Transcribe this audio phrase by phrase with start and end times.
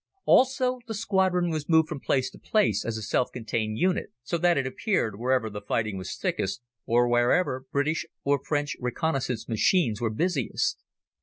[0.25, 4.35] Also, the squadron was moved from place to place as a self contained unit, so
[4.39, 10.01] that it appeared wherever the fighting was thickest, or wherever British or French reconnaissance machines
[10.01, 10.81] were busiest.